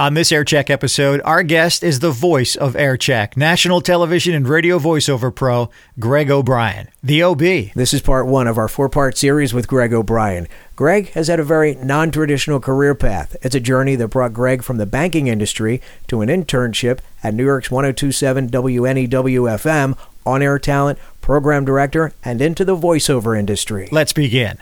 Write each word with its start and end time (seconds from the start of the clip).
On 0.00 0.14
this 0.14 0.30
AirCheck 0.30 0.70
episode, 0.70 1.20
our 1.26 1.42
guest 1.42 1.82
is 1.82 2.00
the 2.00 2.10
voice 2.10 2.56
of 2.56 2.72
AirCheck, 2.72 3.36
national 3.36 3.82
television 3.82 4.32
and 4.32 4.48
radio 4.48 4.78
voiceover 4.78 5.34
pro, 5.34 5.68
Greg 5.98 6.30
O'Brien, 6.30 6.88
the 7.02 7.22
OB. 7.22 7.40
This 7.74 7.92
is 7.92 8.00
part 8.00 8.26
one 8.26 8.46
of 8.46 8.56
our 8.56 8.66
four 8.66 8.88
part 8.88 9.18
series 9.18 9.52
with 9.52 9.68
Greg 9.68 9.92
O'Brien. 9.92 10.48
Greg 10.74 11.10
has 11.10 11.28
had 11.28 11.38
a 11.38 11.44
very 11.44 11.74
non 11.74 12.10
traditional 12.10 12.60
career 12.60 12.94
path. 12.94 13.36
It's 13.42 13.54
a 13.54 13.60
journey 13.60 13.94
that 13.96 14.08
brought 14.08 14.32
Greg 14.32 14.62
from 14.62 14.78
the 14.78 14.86
banking 14.86 15.26
industry 15.26 15.82
to 16.08 16.22
an 16.22 16.30
internship 16.30 17.00
at 17.22 17.34
New 17.34 17.44
York's 17.44 17.70
1027 17.70 18.48
WNEW 18.48 19.10
FM, 19.10 19.98
on 20.24 20.40
air 20.40 20.58
talent, 20.58 20.98
program 21.20 21.66
director, 21.66 22.14
and 22.24 22.40
into 22.40 22.64
the 22.64 22.74
voiceover 22.74 23.38
industry. 23.38 23.86
Let's 23.92 24.14
begin. 24.14 24.56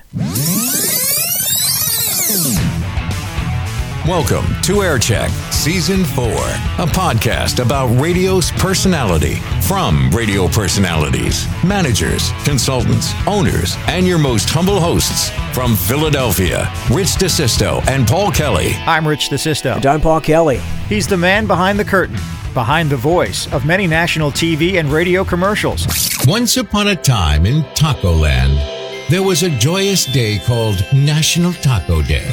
Welcome 4.08 4.46
to 4.62 4.76
AirCheck 4.76 5.28
Season 5.52 6.02
4, 6.02 6.24
a 6.24 6.88
podcast 6.88 7.62
about 7.62 7.88
radio's 8.00 8.50
personality 8.52 9.34
from 9.66 10.10
radio 10.12 10.48
personalities, 10.48 11.46
managers, 11.62 12.32
consultants, 12.42 13.12
owners, 13.26 13.76
and 13.86 14.06
your 14.06 14.16
most 14.16 14.48
humble 14.48 14.80
hosts 14.80 15.28
from 15.52 15.76
Philadelphia, 15.76 16.72
Rich 16.90 17.16
DeSisto 17.16 17.86
and 17.86 18.08
Paul 18.08 18.32
Kelly. 18.32 18.72
I'm 18.86 19.06
Rich 19.06 19.28
DeSisto. 19.28 19.76
And 19.76 19.84
I'm 19.84 20.00
Paul 20.00 20.22
Kelly. 20.22 20.56
He's 20.88 21.06
the 21.06 21.18
man 21.18 21.46
behind 21.46 21.78
the 21.78 21.84
curtain, 21.84 22.16
behind 22.54 22.88
the 22.88 22.96
voice 22.96 23.52
of 23.52 23.66
many 23.66 23.86
national 23.86 24.30
TV 24.30 24.78
and 24.78 24.90
radio 24.90 25.22
commercials. 25.22 25.86
Once 26.26 26.56
upon 26.56 26.88
a 26.88 26.96
time 26.96 27.44
in 27.44 27.62
Taco 27.74 28.14
Land, 28.14 28.77
there 29.08 29.22
was 29.22 29.42
a 29.42 29.48
joyous 29.58 30.04
day 30.04 30.38
called 30.38 30.84
National 30.92 31.52
Taco 31.54 32.02
Day. 32.02 32.30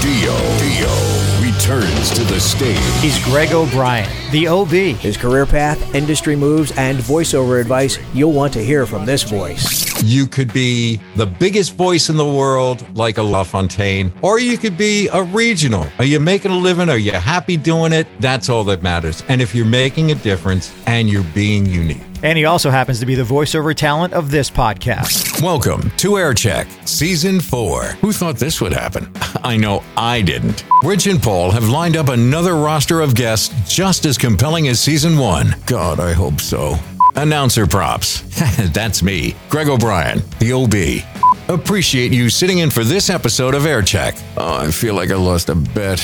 Dio, 0.00 0.38
Dio 0.58 1.18
returns 1.42 2.10
to 2.10 2.22
the 2.22 2.38
stage. 2.38 2.78
He's 3.02 3.22
Greg 3.24 3.52
O'Brien, 3.52 4.08
the 4.30 4.46
OB. 4.46 4.70
His 4.70 5.16
career 5.16 5.44
path, 5.44 5.96
industry 5.96 6.36
moves, 6.36 6.70
and 6.76 6.98
voiceover 6.98 7.60
advice 7.60 7.98
you'll 8.14 8.32
want 8.32 8.52
to 8.52 8.64
hear 8.64 8.86
from 8.86 9.06
this 9.06 9.24
voice. 9.24 10.00
You 10.04 10.28
could 10.28 10.52
be 10.52 11.00
the 11.16 11.26
biggest 11.26 11.74
voice 11.74 12.10
in 12.10 12.16
the 12.16 12.24
world, 12.24 12.86
like 12.96 13.18
a 13.18 13.22
LaFontaine, 13.22 14.12
or 14.22 14.38
you 14.38 14.56
could 14.56 14.78
be 14.78 15.08
a 15.08 15.24
regional. 15.24 15.84
Are 15.98 16.04
you 16.04 16.20
making 16.20 16.52
a 16.52 16.58
living? 16.58 16.88
Are 16.88 16.96
you 16.96 17.10
happy 17.10 17.56
doing 17.56 17.92
it? 17.92 18.06
That's 18.20 18.48
all 18.48 18.62
that 18.64 18.84
matters. 18.84 19.24
And 19.28 19.42
if 19.42 19.52
you're 19.52 19.66
making 19.66 20.12
a 20.12 20.14
difference 20.14 20.72
and 20.86 21.10
you're 21.10 21.24
being 21.34 21.66
unique. 21.66 22.02
And 22.22 22.36
he 22.36 22.46
also 22.46 22.70
happens 22.70 22.98
to 22.98 23.06
be 23.06 23.14
the 23.14 23.22
voiceover 23.22 23.72
talent 23.72 24.12
of 24.12 24.30
this 24.30 24.50
podcast. 24.50 25.40
Welcome 25.40 25.90
to 25.98 26.12
AirCheck 26.12 26.66
Season 26.86 27.40
4. 27.40 27.82
Who 28.00 28.12
thought 28.12 28.36
this 28.38 28.60
would 28.60 28.72
happen? 28.72 29.08
I 29.44 29.56
know 29.56 29.84
I 29.96 30.22
didn't. 30.22 30.64
Rich 30.82 31.06
and 31.06 31.22
Paul 31.22 31.52
have 31.52 31.68
lined 31.68 31.96
up 31.96 32.08
another 32.08 32.56
roster 32.56 33.02
of 33.02 33.14
guests 33.14 33.54
just 33.72 34.04
as 34.04 34.18
compelling 34.18 34.66
as 34.66 34.80
Season 34.80 35.16
1. 35.16 35.54
God, 35.66 36.00
I 36.00 36.12
hope 36.12 36.40
so. 36.40 36.74
Announcer 37.14 37.68
props. 37.68 38.22
That's 38.72 39.00
me, 39.00 39.36
Greg 39.48 39.68
O'Brien, 39.68 40.20
the 40.40 40.52
OB. 40.52 41.04
Appreciate 41.48 42.12
you 42.12 42.30
sitting 42.30 42.58
in 42.58 42.70
for 42.70 42.82
this 42.82 43.10
episode 43.10 43.54
of 43.54 43.62
AirCheck. 43.62 44.20
Oh, 44.36 44.56
I 44.56 44.72
feel 44.72 44.94
like 44.94 45.12
I 45.12 45.14
lost 45.14 45.50
a 45.50 45.54
bet. 45.54 45.98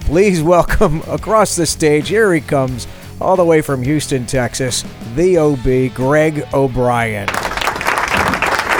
Please 0.00 0.42
welcome 0.42 1.02
across 1.08 1.56
the 1.56 1.66
stage. 1.66 2.08
Here 2.08 2.32
he 2.32 2.40
comes 2.40 2.86
all 3.24 3.36
the 3.36 3.44
way 3.44 3.62
from 3.62 3.82
Houston, 3.82 4.26
Texas, 4.26 4.84
the 5.14 5.38
OB, 5.38 5.94
Greg 5.94 6.46
O'Brien. 6.52 7.26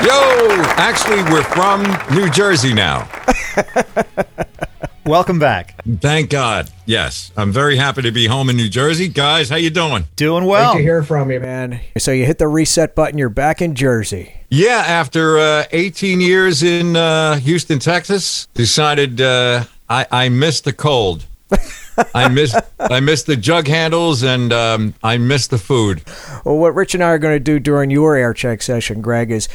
Yo, 0.04 0.50
actually, 0.76 1.22
we're 1.32 1.42
from 1.42 1.82
New 2.14 2.28
Jersey 2.28 2.74
now. 2.74 3.08
Welcome 5.06 5.38
back. 5.38 5.82
Thank 6.00 6.28
God. 6.28 6.70
Yes, 6.84 7.32
I'm 7.36 7.52
very 7.52 7.76
happy 7.76 8.02
to 8.02 8.10
be 8.10 8.26
home 8.26 8.50
in 8.50 8.56
New 8.56 8.68
Jersey, 8.68 9.08
guys. 9.08 9.48
How 9.48 9.56
you 9.56 9.70
doing? 9.70 10.04
Doing 10.16 10.44
well. 10.44 10.72
Great 10.72 10.80
to 10.80 10.84
hear 10.84 11.02
from 11.02 11.30
you, 11.30 11.40
man. 11.40 11.80
So 11.96 12.10
you 12.10 12.26
hit 12.26 12.38
the 12.38 12.48
reset 12.48 12.94
button. 12.94 13.18
You're 13.18 13.30
back 13.30 13.62
in 13.62 13.74
Jersey. 13.74 14.34
Yeah, 14.50 14.82
after 14.86 15.38
uh, 15.38 15.64
18 15.72 16.20
years 16.20 16.62
in 16.62 16.96
uh, 16.96 17.36
Houston, 17.36 17.78
Texas, 17.78 18.46
decided 18.54 19.20
uh, 19.20 19.64
I, 19.88 20.06
I 20.10 20.28
missed 20.28 20.64
the 20.64 20.72
cold. 20.72 21.26
I 22.14 22.28
miss 22.28 22.54
I 22.78 23.00
miss 23.00 23.22
the 23.22 23.36
jug 23.36 23.66
handles 23.66 24.22
and 24.22 24.52
um, 24.52 24.94
I 25.02 25.18
miss 25.18 25.46
the 25.46 25.58
food. 25.58 26.02
Well, 26.44 26.58
what 26.58 26.74
Rich 26.74 26.94
and 26.94 27.02
I 27.02 27.08
are 27.08 27.18
going 27.18 27.34
to 27.34 27.40
do 27.40 27.58
during 27.58 27.90
your 27.90 28.16
air 28.16 28.34
check 28.34 28.62
session, 28.62 29.00
Greg, 29.00 29.30
is 29.30 29.48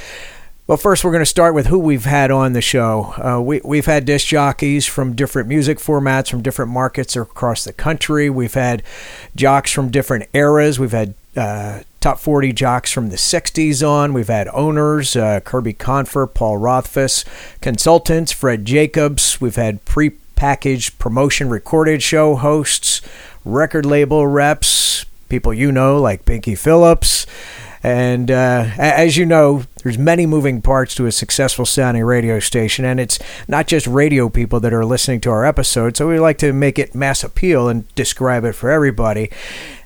well, 0.69 0.77
first 0.77 1.03
we're 1.03 1.11
going 1.11 1.21
to 1.23 1.25
start 1.25 1.55
with 1.55 1.65
who 1.65 1.79
we've 1.79 2.05
had 2.05 2.29
on 2.29 2.53
the 2.53 2.61
show. 2.61 3.15
Uh, 3.17 3.41
we 3.41 3.59
we've 3.63 3.87
had 3.87 4.05
disc 4.05 4.27
jockeys 4.27 4.85
from 4.85 5.15
different 5.15 5.47
music 5.47 5.79
formats, 5.79 6.29
from 6.29 6.43
different 6.43 6.69
markets 6.71 7.15
across 7.15 7.63
the 7.63 7.73
country. 7.73 8.29
We've 8.29 8.53
had 8.53 8.83
jocks 9.35 9.71
from 9.71 9.89
different 9.89 10.29
eras. 10.31 10.79
We've 10.79 10.91
had 10.91 11.15
uh, 11.35 11.79
top 11.99 12.19
40 12.19 12.53
jocks 12.53 12.91
from 12.91 13.09
the 13.09 13.15
60s 13.15 13.87
on. 13.87 14.13
We've 14.13 14.27
had 14.27 14.47
owners, 14.49 15.15
uh, 15.15 15.39
Kerby 15.39 15.77
Confer, 15.77 16.27
Paul 16.27 16.57
Rothfuss, 16.57 17.25
consultants, 17.61 18.31
Fred 18.31 18.63
Jacobs. 18.65 19.41
We've 19.41 19.55
had 19.55 19.83
pre 19.85 20.11
packaged 20.39 20.97
promotion 20.99 21.49
recorded 21.49 22.01
show 22.01 22.33
hosts, 22.35 23.01
record 23.43 23.85
label 23.85 24.25
reps, 24.25 25.05
people 25.27 25.53
you 25.53 25.69
know 25.69 25.99
like 25.99 26.23
Binky 26.23 26.57
Phillips. 26.57 27.25
And 27.83 28.31
uh, 28.31 28.69
as 28.77 29.17
you 29.17 29.25
know, 29.25 29.63
there's 29.83 29.97
many 29.97 30.25
moving 30.25 30.61
parts 30.61 30.95
to 30.95 31.05
a 31.07 31.11
successful 31.11 31.65
sounding 31.65 32.05
radio 32.05 32.39
station, 32.39 32.85
and 32.85 33.01
it's 33.01 33.19
not 33.49 33.67
just 33.67 33.85
radio 33.85 34.29
people 34.29 34.61
that 34.61 34.73
are 34.73 34.85
listening 34.85 35.19
to 35.21 35.29
our 35.29 35.45
episode. 35.45 35.97
So 35.97 36.07
we 36.07 36.19
like 36.19 36.37
to 36.37 36.53
make 36.53 36.79
it 36.79 36.95
mass 36.95 37.21
appeal 37.21 37.67
and 37.67 37.93
describe 37.95 38.45
it 38.45 38.53
for 38.53 38.69
everybody. 38.69 39.29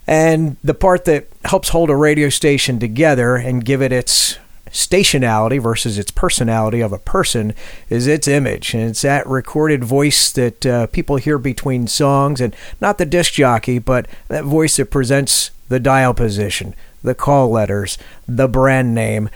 And 0.06 0.58
the 0.64 0.76
part 0.76 1.06
that 1.06 1.30
helps 1.46 1.70
hold 1.70 1.90
a 1.90 1.96
radio 1.96 2.30
station 2.30 2.80
together 2.80 3.36
and 3.38 3.66
give 3.66 3.82
it 3.82 3.92
its 3.92 4.38
stationality 4.74 5.62
versus 5.62 5.98
its 5.98 6.12
personality 6.12 6.82
of 6.82 6.92
a 6.92 6.98
person 6.98 7.54
is 7.90 8.08
its 8.08 8.28
image. 8.28 8.74
And 8.74 8.90
it's 8.90 9.04
that 9.04 9.26
recorded 9.28 9.84
voice 9.84 10.32
that 10.32 10.66
uh, 10.66 10.88
people 10.88 11.16
hear 11.16 11.38
between 11.38 11.88
songs, 11.88 12.42
and 12.42 12.56
not 12.82 12.98
the 12.98 13.06
disc 13.06 13.34
jockey, 13.34 13.80
but 13.80 14.08
that 14.28 14.44
voice 14.44 14.76
that 14.78 14.92
presents 14.92 15.52
the 15.70 15.80
dial 15.80 16.14
position, 16.14 16.76
the 17.04 17.16
call 17.16 17.50
letters, 17.50 17.98
the 18.28 18.48
brand 18.48 18.94
name. 18.94 19.30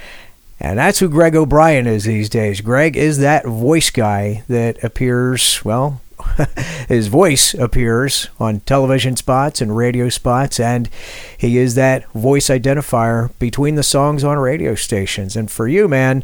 And 0.60 0.80
that's 0.80 1.00
who 1.00 1.08
Greg 1.08 1.36
O'Brien 1.36 1.86
is 1.86 2.06
these 2.06 2.30
days. 2.30 2.62
Greg 2.62 2.98
is 2.98 3.20
that 3.20 3.46
voice 3.46 3.92
guy 3.92 4.44
that 4.48 4.84
appears, 4.84 5.64
well, 5.64 6.02
his 6.88 7.08
voice 7.08 7.54
appears 7.54 8.30
on 8.40 8.62
television 8.62 9.16
spots 9.16 9.62
and 9.62 9.76
radio 9.76 10.10
spots, 10.10 10.60
and 10.60 10.90
he 11.38 11.58
is 11.58 11.76
that 11.76 12.10
voice 12.12 12.48
identifier 12.48 13.32
between 13.40 13.76
the 13.76 13.84
songs 13.84 14.24
on 14.24 14.38
radio 14.38 14.76
stations. 14.76 15.36
And 15.36 15.50
for 15.50 15.68
you, 15.68 15.88
man, 15.88 16.24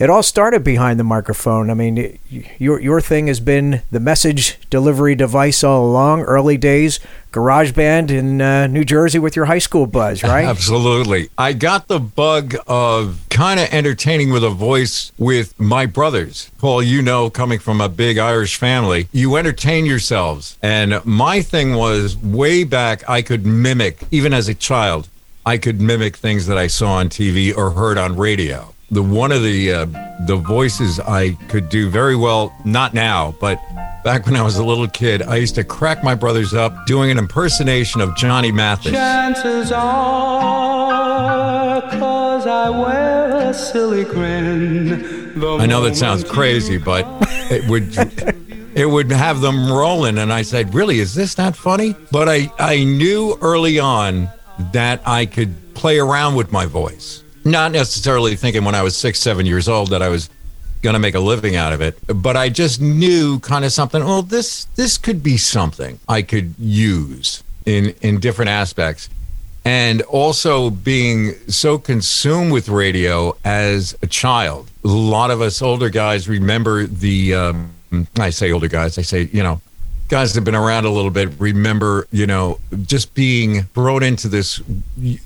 it 0.00 0.08
all 0.08 0.22
started 0.22 0.64
behind 0.64 0.98
the 0.98 1.04
microphone. 1.04 1.68
I 1.68 1.74
mean, 1.74 2.18
your 2.58 2.80
your 2.80 3.02
thing 3.02 3.26
has 3.26 3.38
been 3.38 3.82
the 3.90 4.00
message 4.00 4.58
delivery 4.70 5.14
device 5.14 5.62
all 5.62 5.84
along. 5.84 6.22
Early 6.22 6.56
days, 6.56 7.00
garage 7.32 7.72
band 7.72 8.10
in 8.10 8.40
uh, 8.40 8.66
New 8.66 8.82
Jersey 8.82 9.18
with 9.18 9.36
your 9.36 9.44
high 9.44 9.58
school 9.58 9.86
buzz, 9.86 10.22
right? 10.24 10.46
Absolutely. 10.46 11.28
I 11.36 11.52
got 11.52 11.88
the 11.88 12.00
bug 12.00 12.56
of 12.66 13.20
kind 13.28 13.60
of 13.60 13.68
entertaining 13.74 14.30
with 14.32 14.42
a 14.42 14.48
voice 14.48 15.12
with 15.18 15.60
my 15.60 15.84
brothers. 15.84 16.50
Paul, 16.56 16.82
you 16.82 17.02
know, 17.02 17.28
coming 17.28 17.58
from 17.58 17.82
a 17.82 17.88
big 17.90 18.16
Irish 18.16 18.56
family, 18.56 19.06
you 19.12 19.36
entertain 19.36 19.84
yourselves. 19.84 20.56
And 20.62 21.04
my 21.04 21.42
thing 21.42 21.74
was 21.74 22.16
way 22.16 22.64
back, 22.64 23.06
I 23.06 23.20
could 23.20 23.44
mimic, 23.44 24.02
even 24.10 24.32
as 24.32 24.48
a 24.48 24.54
child, 24.54 25.10
I 25.44 25.58
could 25.58 25.78
mimic 25.78 26.16
things 26.16 26.46
that 26.46 26.56
I 26.56 26.68
saw 26.68 26.94
on 26.94 27.10
TV 27.10 27.54
or 27.54 27.72
heard 27.72 27.98
on 27.98 28.16
radio 28.16 28.74
the 28.90 29.02
one 29.02 29.32
of 29.32 29.42
the 29.42 29.72
uh, 29.72 29.86
the 30.26 30.36
voices 30.36 31.00
I 31.00 31.32
could 31.48 31.68
do 31.68 31.88
very 31.88 32.16
well. 32.16 32.54
Not 32.64 32.94
now, 32.94 33.34
but 33.40 33.60
back 34.02 34.26
when 34.26 34.36
I 34.36 34.42
was 34.42 34.56
a 34.56 34.64
little 34.64 34.88
kid, 34.88 35.22
I 35.22 35.36
used 35.36 35.54
to 35.56 35.64
crack 35.64 36.02
my 36.02 36.14
brothers 36.14 36.54
up 36.54 36.86
doing 36.86 37.10
an 37.10 37.18
impersonation 37.18 38.00
of 38.00 38.16
Johnny 38.16 38.50
Mathis. 38.50 38.92
Chances 38.92 39.72
are, 39.72 41.82
cause 41.82 42.46
I 42.46 42.70
wear 42.70 43.50
a 43.50 43.54
silly 43.54 44.04
grin. 44.04 45.42
I 45.42 45.66
know 45.66 45.82
that 45.82 45.96
sounds 45.96 46.24
crazy, 46.24 46.78
but 46.78 47.06
it 47.50 47.68
would. 47.68 47.96
It 48.72 48.86
would 48.86 49.10
have 49.10 49.40
them 49.40 49.70
rolling, 49.70 50.16
and 50.18 50.32
I 50.32 50.42
said, 50.42 50.74
"Really, 50.74 51.00
is 51.00 51.14
this 51.14 51.36
not 51.36 51.56
funny?" 51.56 51.96
But 52.12 52.28
I, 52.28 52.52
I 52.56 52.84
knew 52.84 53.36
early 53.42 53.80
on 53.80 54.30
that 54.72 55.02
I 55.04 55.26
could 55.26 55.74
play 55.74 55.98
around 55.98 56.36
with 56.36 56.52
my 56.52 56.66
voice 56.66 57.24
not 57.44 57.72
necessarily 57.72 58.36
thinking 58.36 58.64
when 58.64 58.74
I 58.74 58.82
was 58.82 58.96
six, 58.96 59.18
seven 59.18 59.46
years 59.46 59.68
old 59.68 59.90
that 59.90 60.02
I 60.02 60.08
was 60.08 60.28
going 60.82 60.94
to 60.94 60.98
make 60.98 61.14
a 61.14 61.20
living 61.20 61.56
out 61.56 61.72
of 61.72 61.80
it, 61.80 61.98
but 62.06 62.36
I 62.36 62.48
just 62.48 62.80
knew 62.80 63.38
kind 63.40 63.64
of 63.64 63.72
something. 63.72 64.04
Well, 64.04 64.22
this 64.22 64.64
this 64.76 64.98
could 64.98 65.22
be 65.22 65.36
something 65.36 65.98
I 66.08 66.22
could 66.22 66.54
use 66.58 67.42
in 67.66 67.94
in 68.00 68.20
different 68.20 68.50
aspects, 68.50 69.08
and 69.64 70.02
also 70.02 70.70
being 70.70 71.34
so 71.48 71.78
consumed 71.78 72.52
with 72.52 72.68
radio 72.68 73.36
as 73.44 73.96
a 74.02 74.06
child. 74.06 74.70
A 74.84 74.88
lot 74.88 75.30
of 75.30 75.40
us 75.40 75.60
older 75.62 75.90
guys 75.90 76.28
remember 76.28 76.86
the. 76.86 77.34
Um, 77.34 77.72
I 78.18 78.30
say 78.30 78.52
older 78.52 78.68
guys. 78.68 78.98
I 78.98 79.02
say 79.02 79.28
you 79.32 79.42
know 79.42 79.60
guys 80.10 80.32
that 80.32 80.38
have 80.38 80.44
been 80.44 80.56
around 80.56 80.84
a 80.84 80.90
little 80.90 81.10
bit 81.10 81.30
remember, 81.38 82.06
you 82.10 82.26
know, 82.26 82.58
just 82.82 83.14
being 83.14 83.62
thrown 83.62 84.02
into 84.02 84.28
this 84.28 84.60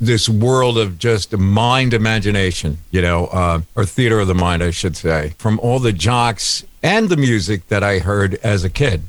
this 0.01 0.29
world 0.29 0.79
of 0.79 0.99
just 0.99 1.37
mind 1.37 1.95
imagination, 1.95 2.79
you 2.91 3.03
know, 3.03 3.27
uh, 3.27 3.61
or 3.75 3.85
theater 3.85 4.21
of 4.21 4.29
the 4.29 4.35
mind, 4.35 4.63
I 4.63 4.71
should 4.71 4.97
say, 4.97 5.35
from 5.39 5.59
all 5.61 5.79
the 5.81 5.93
jocks 5.93 6.65
and 6.83 7.09
the 7.09 7.17
music 7.17 7.67
that 7.69 7.83
I 7.83 7.99
heard 7.99 8.35
as 8.45 8.63
a 8.63 8.71
kid. 8.71 9.03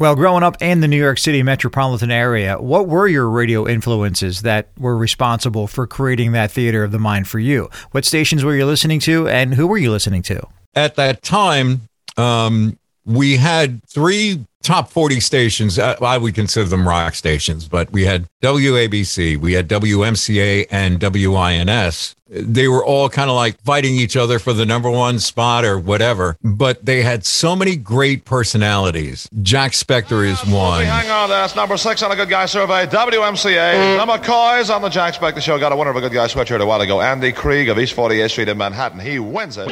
Well, 0.00 0.16
growing 0.16 0.42
up 0.42 0.60
in 0.62 0.80
the 0.80 0.88
New 0.88 0.96
York 0.96 1.18
City 1.18 1.42
metropolitan 1.42 2.10
area, 2.10 2.58
what 2.58 2.88
were 2.88 3.06
your 3.06 3.28
radio 3.28 3.68
influences 3.68 4.42
that 4.42 4.68
were 4.78 4.96
responsible 4.96 5.66
for 5.66 5.86
creating 5.86 6.32
that 6.32 6.50
theater 6.50 6.82
of 6.82 6.90
the 6.90 6.98
mind 6.98 7.28
for 7.28 7.38
you? 7.38 7.68
What 7.92 8.04
stations 8.04 8.42
were 8.42 8.56
you 8.56 8.64
listening 8.64 8.98
to, 9.00 9.28
and 9.28 9.54
who 9.54 9.66
were 9.66 9.78
you 9.78 9.90
listening 9.90 10.22
to? 10.22 10.46
At 10.74 10.96
that 10.96 11.22
time, 11.22 11.82
um, 12.16 12.78
we 13.10 13.36
had 13.36 13.82
three 13.88 14.46
top 14.62 14.90
40 14.90 15.20
stations. 15.20 15.78
Uh, 15.78 15.96
I 16.00 16.16
would 16.16 16.34
consider 16.34 16.68
them 16.68 16.86
rock 16.86 17.14
stations, 17.14 17.66
but 17.66 17.90
we 17.90 18.04
had 18.04 18.28
WABC, 18.42 19.36
we 19.36 19.54
had 19.54 19.68
WMCA, 19.68 20.66
and 20.70 21.00
WINS. 21.00 22.14
They 22.32 22.68
were 22.68 22.84
all 22.84 23.08
kind 23.08 23.28
of 23.28 23.34
like 23.34 23.60
fighting 23.62 23.96
each 23.96 24.16
other 24.16 24.38
for 24.38 24.52
the 24.52 24.64
number 24.64 24.88
one 24.88 25.18
spot 25.18 25.64
or 25.64 25.80
whatever, 25.80 26.36
but 26.44 26.84
they 26.84 27.02
had 27.02 27.26
so 27.26 27.56
many 27.56 27.74
great 27.74 28.24
personalities. 28.24 29.28
Jack 29.42 29.72
Spector 29.72 30.24
is 30.24 30.38
one. 30.46 30.84
Hang 30.84 31.10
on, 31.10 31.28
that's 31.28 31.56
number 31.56 31.76
six 31.76 32.04
on 32.04 32.12
a 32.12 32.16
good 32.16 32.28
guy 32.28 32.46
survey. 32.46 32.86
WMCA. 32.86 33.98
The 33.98 34.12
McCoys 34.12 34.72
on 34.72 34.82
the 34.82 34.88
Jack 34.88 35.14
Spector 35.14 35.40
Show 35.40 35.58
got 35.58 35.72
a 35.72 35.76
winner 35.76 35.90
of 35.90 35.96
a 35.96 36.00
good 36.00 36.12
guy 36.12 36.28
sweatshirt 36.28 36.60
a 36.60 36.66
while 36.66 36.80
ago. 36.80 37.00
Andy 37.00 37.32
Krieg 37.32 37.68
of 37.68 37.80
East 37.80 37.96
48th 37.96 38.30
Street 38.30 38.48
in 38.48 38.58
Manhattan. 38.58 39.00
He 39.00 39.18
wins 39.18 39.58
it. 39.58 39.68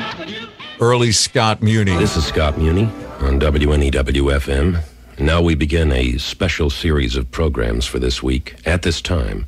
Early 0.80 1.12
Scott 1.12 1.62
Muni. 1.62 1.96
This 1.96 2.16
is 2.16 2.26
Scott 2.26 2.58
Muni 2.58 2.90
on 3.20 3.40
WNEW 3.40 3.90
FM. 4.38 4.82
Now 5.18 5.42
we 5.42 5.54
begin 5.54 5.90
a 5.92 6.18
special 6.18 6.70
series 6.70 7.16
of 7.16 7.30
programs 7.30 7.84
for 7.84 7.98
this 7.98 8.22
week 8.22 8.56
at 8.64 8.82
this 8.82 9.00
time 9.02 9.46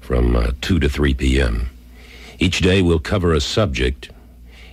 from 0.00 0.36
uh, 0.36 0.50
2 0.60 0.78
to 0.80 0.88
3 0.88 1.14
p.m. 1.14 1.70
Each 2.38 2.60
day 2.60 2.82
we'll 2.82 2.98
cover 2.98 3.32
a 3.32 3.40
subject 3.40 4.10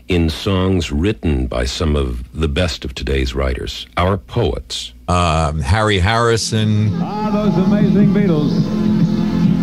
in 0.07 0.29
songs 0.29 0.91
written 0.91 1.47
by 1.47 1.65
some 1.65 1.95
of 1.95 2.29
the 2.37 2.47
best 2.49 2.83
of 2.83 2.93
today's 2.93 3.33
writers, 3.33 3.87
our 3.95 4.17
poets. 4.17 4.91
Um, 5.07 5.59
Harry 5.61 5.99
Harrison. 5.99 6.89
Ah, 6.95 7.29
those 7.31 7.65
amazing 7.65 8.09
Beatles. 8.09 8.88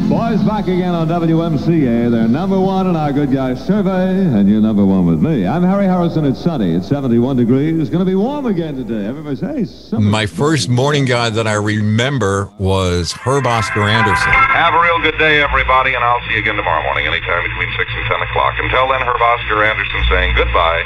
Boys 0.08 0.40
back 0.44 0.68
again 0.68 0.94
on 0.94 1.08
WMCA. 1.08 2.10
They're 2.12 2.28
number 2.28 2.60
one 2.60 2.86
in 2.86 2.94
our 2.94 3.12
Good 3.12 3.32
Guys 3.32 3.58
survey, 3.66 4.14
and 4.14 4.48
you're 4.48 4.60
number 4.60 4.86
one 4.86 5.04
with 5.04 5.20
me. 5.20 5.44
I'm 5.44 5.64
Harry 5.64 5.86
Harrison. 5.86 6.24
It's 6.24 6.40
sunny. 6.40 6.76
It's 6.76 6.86
71 6.86 7.36
degrees. 7.36 7.80
It's 7.80 7.90
going 7.90 8.04
to 8.04 8.08
be 8.08 8.14
warm 8.14 8.46
again 8.46 8.76
today. 8.76 9.04
Everybody 9.04 9.34
say, 9.34 9.66
hey, 9.66 9.98
My 9.98 10.26
first 10.26 10.68
morning 10.68 11.06
guy 11.06 11.30
that 11.30 11.48
I 11.48 11.54
remember 11.54 12.52
was 12.60 13.12
Herb 13.12 13.46
Oscar 13.48 13.82
Anderson. 13.82 14.30
Have 14.30 14.74
a 14.74 14.80
real 14.80 15.02
good 15.02 15.18
day, 15.18 15.42
everybody, 15.42 15.94
and 15.94 16.04
I'll 16.04 16.22
see 16.28 16.34
you 16.34 16.38
again 16.38 16.54
tomorrow 16.54 16.84
morning, 16.84 17.06
anytime 17.06 17.42
between 17.42 17.68
6 17.76 17.90
and 17.92 18.06
10 18.06 18.22
o'clock. 18.30 18.54
Until 18.58 18.86
then, 18.86 19.00
Herb 19.02 19.20
Oscar 19.20 19.64
Anderson 19.64 20.04
saying 20.08 20.36
goodbye. 20.36 20.82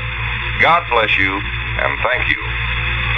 God 0.62 0.82
bless 0.88 1.12
you, 1.18 1.36
and 1.36 1.92
thank 2.08 2.24
you 2.26 2.40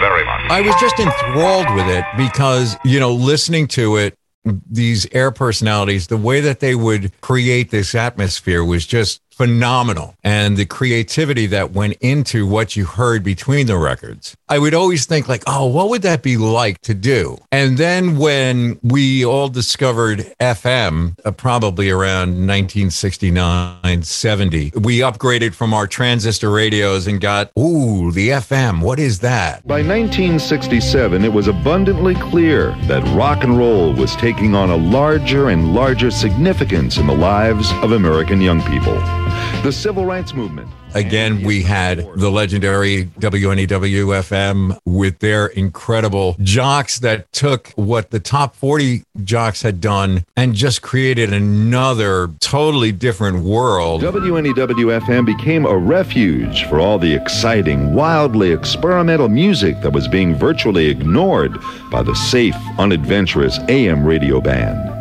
very 0.01 0.25
much. 0.25 0.51
I 0.51 0.63
was 0.63 0.75
just 0.81 0.99
enthralled 0.99 1.73
with 1.77 1.87
it 1.87 2.05
because, 2.17 2.77
you 2.85 2.99
know, 2.99 3.15
listening 3.15 3.69
to 3.79 3.97
it, 3.99 4.19
these 4.45 5.07
air 5.13 5.31
personalities, 5.31 6.09
the 6.09 6.17
way 6.17 6.41
that 6.41 6.61
they 6.61 6.75
would 6.75 7.19
create 7.21 7.71
this 7.71 7.95
atmosphere 7.95 8.65
was 8.65 8.87
just 8.87 9.21
phenomenal. 9.33 10.15
And 10.23 10.57
the 10.57 10.67
creativity 10.67 11.47
that 11.47 11.73
went 11.73 11.95
into 12.01 12.47
what 12.47 12.77
you 12.77 12.85
heard 12.85 13.25
between 13.25 13.67
the 13.67 13.77
records. 13.77 14.37
I 14.49 14.59
would 14.59 14.75
always 14.75 15.07
think 15.07 15.29
like, 15.29 15.43
oh, 15.47 15.67
what 15.67 15.89
would 15.89 16.03
that 16.03 16.23
be 16.23 16.37
like 16.37 16.81
to 16.83 16.95
do? 16.95 17.39
And 17.51 17.79
then 17.79 18.19
when 18.19 18.79
we 18.83 19.25
all 19.25 19.49
discovered 19.49 20.19
FM, 20.41 21.17
uh, 21.25 21.31
probably 21.31 21.91
around 21.91 22.31
1969, 22.47 24.03
70, 24.03 24.73
we 24.81 24.99
upgraded 24.99 25.55
from 25.55 25.73
our 25.73 25.87
transistor 25.87 26.51
radios 26.51 27.07
and 27.07 27.21
got, 27.21 27.51
ooh, 27.59 28.13
the 28.13 28.29
FM. 28.29 28.83
What 28.83 28.99
is 28.99 29.21
that? 29.21 29.67
By 29.67 29.83
1967, 29.83 31.25
it 31.25 31.33
was 31.33 31.49
abundantly 31.49 32.15
clear 32.15 32.73
that 32.83 33.03
rock 33.17 33.45
and 33.45 33.57
roll 33.57 33.93
was 33.95 34.15
taking 34.17 34.55
on 34.55 34.71
a 34.71 34.77
larger 34.77 35.49
and 35.49 35.75
larger 35.75 36.11
significance 36.11 36.99
in 36.99 37.07
the 37.07 37.17
lives 37.17 37.73
of 37.83 37.93
American 37.93 38.41
young 38.41 38.61
people. 38.63 39.22
The 39.63 39.71
civil 39.71 40.05
rights 40.05 40.35
movement. 40.35 40.69
Again, 40.93 41.45
we 41.45 41.63
had 41.63 41.99
the 42.17 42.31
legendary 42.31 43.05
WNEW 43.21 43.69
FM 43.69 44.77
with 44.85 45.21
their 45.21 45.47
incredible 45.47 46.35
jocks 46.41 46.99
that 46.99 47.33
took 47.33 47.69
what 47.77 48.11
the 48.11 48.19
top 48.19 48.57
40 48.57 49.05
jocks 49.23 49.63
had 49.63 49.81
done 49.81 50.25
and 50.37 50.53
just 50.53 50.83
created 50.83 51.33
another 51.33 52.29
totally 52.41 52.91
different 52.91 53.45
world. 53.45 54.03
WNEW 54.03 55.01
FM 55.01 55.25
became 55.25 55.65
a 55.65 55.77
refuge 55.77 56.65
for 56.65 56.81
all 56.81 56.99
the 56.99 57.15
exciting, 57.15 57.95
wildly 57.95 58.51
experimental 58.51 59.29
music 59.29 59.81
that 59.83 59.93
was 59.93 60.09
being 60.09 60.35
virtually 60.35 60.89
ignored 60.89 61.57
by 61.89 62.03
the 62.03 62.15
safe, 62.17 62.57
unadventurous 62.79 63.61
AM 63.69 64.05
radio 64.05 64.41
band. 64.41 64.92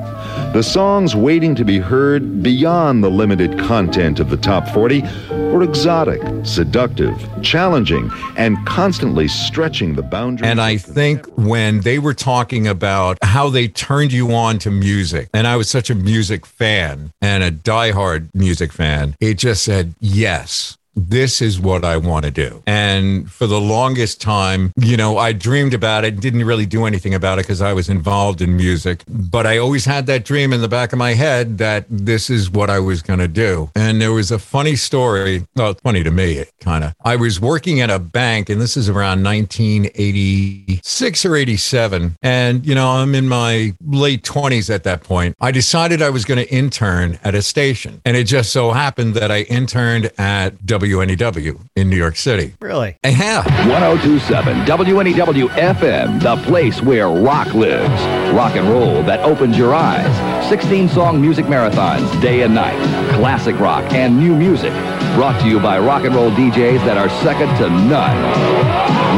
The 0.53 0.61
songs 0.61 1.15
waiting 1.15 1.55
to 1.55 1.63
be 1.63 1.79
heard 1.79 2.43
beyond 2.43 3.01
the 3.01 3.09
limited 3.09 3.57
content 3.57 4.19
of 4.19 4.29
the 4.29 4.35
top 4.35 4.67
40 4.67 5.01
were 5.29 5.63
exotic, 5.63 6.21
seductive, 6.45 7.17
challenging, 7.41 8.11
and 8.35 8.57
constantly 8.65 9.29
stretching 9.29 9.95
the 9.95 10.01
boundaries. 10.01 10.51
And 10.51 10.59
I 10.59 10.75
think 10.75 11.25
when 11.37 11.79
they 11.79 11.99
were 11.99 12.13
talking 12.13 12.67
about 12.67 13.17
how 13.21 13.49
they 13.49 13.69
turned 13.69 14.11
you 14.11 14.33
on 14.33 14.59
to 14.59 14.71
music, 14.71 15.29
and 15.33 15.47
I 15.47 15.55
was 15.55 15.69
such 15.69 15.89
a 15.89 15.95
music 15.95 16.45
fan 16.45 17.13
and 17.21 17.43
a 17.43 17.51
diehard 17.51 18.27
music 18.33 18.73
fan, 18.73 19.15
it 19.21 19.35
just 19.35 19.63
said, 19.63 19.95
yes, 20.01 20.77
this 20.95 21.41
is 21.41 21.59
what 21.59 21.83
I 21.85 21.97
want 21.97 22.25
to 22.25 22.31
do. 22.31 22.63
And 22.65 23.31
for 23.31 23.45
the 23.47 23.61
longest 23.61 24.21
time, 24.21 24.73
you 24.77 24.97
know, 24.97 25.17
I 25.17 25.33
dreamed 25.33 25.73
about 25.73 26.05
it, 26.05 26.19
didn't 26.19 26.45
really 26.45 26.65
do 26.65 26.85
anything 26.85 27.13
about 27.13 27.39
it 27.39 27.43
because 27.43 27.61
I 27.61 27.73
was 27.73 27.89
involved 27.89 28.41
in 28.41 28.57
music. 28.57 29.03
But 29.07 29.47
I 29.47 29.57
always 29.57 29.85
had 29.85 30.05
that 30.07 30.25
dream 30.25 30.51
in 30.53 30.61
the 30.61 30.67
back 30.67 30.93
of 30.93 30.99
my 30.99 31.13
head 31.13 31.57
that 31.59 31.85
this 31.89 32.29
is 32.29 32.49
what 32.49 32.69
I 32.69 32.79
was 32.79 33.01
going 33.01 33.19
to 33.19 33.27
do. 33.27 33.69
And 33.75 34.01
there 34.01 34.11
was 34.11 34.31
a 34.31 34.39
funny 34.39 34.75
story, 34.75 35.45
well, 35.55 35.75
funny 35.75 36.03
to 36.03 36.11
me, 36.11 36.43
kind 36.59 36.83
of. 36.83 36.93
I 37.03 37.15
was 37.15 37.39
working 37.39 37.79
at 37.81 37.89
a 37.89 37.99
bank, 37.99 38.49
and 38.49 38.59
this 38.59 38.75
is 38.75 38.89
around 38.89 39.23
1986 39.23 41.25
or 41.25 41.35
87. 41.35 42.17
And, 42.21 42.65
you 42.65 42.75
know, 42.75 42.89
I'm 42.89 43.15
in 43.15 43.29
my 43.29 43.73
late 43.85 44.23
20s 44.23 44.73
at 44.73 44.83
that 44.83 45.03
point. 45.03 45.35
I 45.39 45.51
decided 45.51 46.01
I 46.01 46.09
was 46.09 46.25
going 46.25 46.39
to 46.39 46.51
intern 46.53 47.19
at 47.23 47.35
a 47.35 47.41
station. 47.41 48.01
And 48.05 48.17
it 48.17 48.25
just 48.25 48.51
so 48.51 48.71
happened 48.71 49.13
that 49.15 49.31
I 49.31 49.41
interned 49.43 50.11
at 50.17 50.65
WNEW 50.81 51.59
in 51.75 51.89
New 51.91 51.95
York 51.95 52.15
City. 52.15 52.55
Really? 52.59 52.97
Yeah. 53.03 53.43
1027 53.69 54.65
WNEW 54.65 55.47
FM, 55.49 56.21
the 56.23 56.37
place 56.49 56.81
where 56.81 57.07
rock 57.07 57.53
lives. 57.53 58.01
Rock 58.33 58.55
and 58.55 58.67
roll 58.67 59.03
that 59.03 59.19
opens 59.19 59.57
your 59.57 59.75
eyes. 59.75 60.49
16 60.49 60.89
song 60.89 61.21
music 61.21 61.45
marathons, 61.45 62.19
day 62.19 62.41
and 62.41 62.55
night. 62.55 62.79
Classic 63.13 63.57
rock 63.59 63.93
and 63.93 64.17
new 64.17 64.35
music. 64.35 64.73
Brought 65.13 65.39
to 65.41 65.47
you 65.47 65.59
by 65.59 65.77
rock 65.77 66.03
and 66.03 66.15
roll 66.15 66.31
DJs 66.31 66.83
that 66.85 66.97
are 66.97 67.09
second 67.21 67.49
to 67.57 67.69
none. 67.69 68.17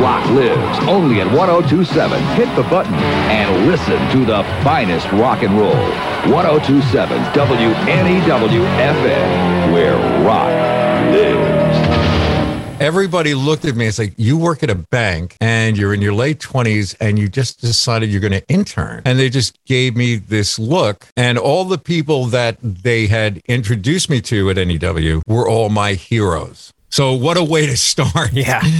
Rock 0.01 0.27
lives 0.31 0.79
only 0.89 1.21
at 1.21 1.27
1027. 1.27 2.21
Hit 2.35 2.53
the 2.57 2.63
button 2.63 2.93
and 2.93 3.67
listen 3.67 3.99
to 4.11 4.25
the 4.25 4.43
finest 4.65 5.09
rock 5.13 5.43
and 5.43 5.57
roll. 5.57 5.71
1027 6.29 7.17
WNEW 7.31 8.65
FM, 8.79 9.71
where 9.73 9.95
rock 10.25 10.49
lives. 11.13 11.52
Everybody 12.83 13.33
looked 13.33 13.63
at 13.63 13.77
me. 13.77 13.85
It's 13.85 13.97
like, 13.97 14.13
you 14.17 14.37
work 14.37 14.61
at 14.61 14.69
a 14.69 14.75
bank 14.75 15.37
and 15.39 15.77
you're 15.77 15.93
in 15.93 16.01
your 16.01 16.11
late 16.11 16.39
20s 16.39 16.97
and 16.99 17.17
you 17.17 17.29
just 17.29 17.61
decided 17.61 18.09
you're 18.09 18.19
going 18.19 18.33
to 18.33 18.45
intern. 18.49 19.03
And 19.05 19.17
they 19.17 19.29
just 19.29 19.57
gave 19.63 19.95
me 19.95 20.17
this 20.17 20.59
look. 20.59 21.07
And 21.15 21.37
all 21.37 21.63
the 21.63 21.77
people 21.77 22.25
that 22.25 22.57
they 22.61 23.07
had 23.07 23.41
introduced 23.47 24.09
me 24.09 24.19
to 24.23 24.49
at 24.49 24.57
NEW 24.57 25.21
were 25.25 25.47
all 25.47 25.69
my 25.69 25.93
heroes. 25.93 26.73
So, 26.89 27.13
what 27.13 27.37
a 27.37 27.43
way 27.43 27.65
to 27.67 27.77
start. 27.77 28.33
Yeah. 28.33 28.61